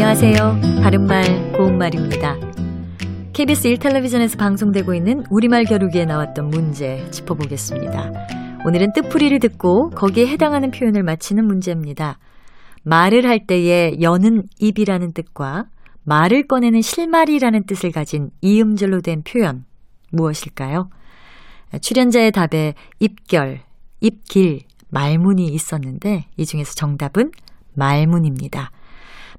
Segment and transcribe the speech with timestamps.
[0.00, 0.60] 안녕하세요.
[0.80, 2.36] 바른말 고운말입니다.
[3.32, 8.12] KBS 1텔레비전에서 방송되고 있는 우리말 겨루기에 나왔던 문제 짚어보겠습니다.
[8.64, 12.20] 오늘은 뜻풀이를 듣고 거기에 해당하는 표현을 맞히는 문제입니다.
[12.84, 15.64] 말을 할 때에 여는 입이라는 뜻과
[16.04, 19.64] 말을 꺼내는 실말이라는 뜻을 가진 이음절로 된 표현
[20.12, 20.90] 무엇일까요?
[21.82, 23.62] 출연자의 답에 입결,
[24.00, 24.60] 입길,
[24.90, 27.32] 말문이 있었는데 이 중에서 정답은
[27.74, 28.70] 말문입니다.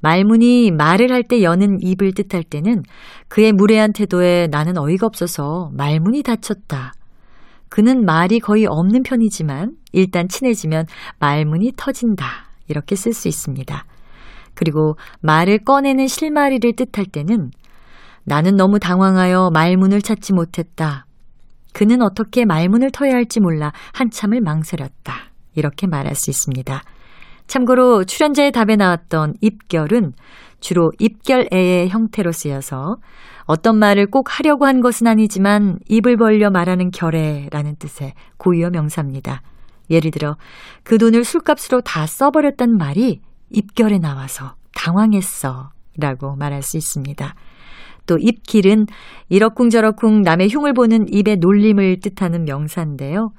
[0.00, 2.82] 말문이 말을 할 때 여는 입을 뜻할 때는
[3.28, 6.92] 그의 무례한 태도에 나는 어이가 없어서 말문이 닫혔다.
[7.68, 10.86] 그는 말이 거의 없는 편이지만 일단 친해지면
[11.18, 12.48] 말문이 터진다.
[12.68, 13.84] 이렇게 쓸 수 있습니다.
[14.54, 17.50] 그리고 말을 꺼내는 실마리를 뜻할 때는
[18.24, 21.06] 나는 너무 당황하여 말문을 찾지 못했다.
[21.72, 25.14] 그는 어떻게 말문을 터야 할지 몰라 한참을 망설였다.
[25.54, 26.82] 이렇게 말할 수 있습니다.
[27.48, 30.12] 참고로 출연자의 답에 나왔던 입결은
[30.60, 32.96] 주로 입결애의 형태로 쓰여서
[33.44, 39.42] 어떤 말을 꼭 하려고 한 것은 아니지만 입을 벌려 말하는 결애라는 뜻의 고유어 명사입니다.
[39.90, 40.36] 예를 들어
[40.84, 47.34] 그 돈을 술값으로 다 써버렸단 말이 입결에 나와서 당황했어 라고 말할 수 있습니다.
[48.06, 48.86] 또 입길은
[49.30, 53.30] 이러쿵저러쿵 남의 흉을 보는 입의 놀림을 뜻하는 명사인데요.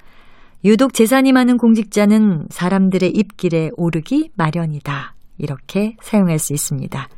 [0.64, 5.14] 유독 재산이 많은 공직자는 사람들의 입길에 오르기 마련이다.
[5.38, 7.08] 이렇게 사용할 수 있습니다.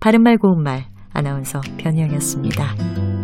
[0.00, 3.15] 바른말 고운말 아나운서 변희영이었습니다.